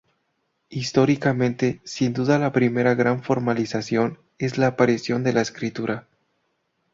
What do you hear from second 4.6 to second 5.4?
aparición de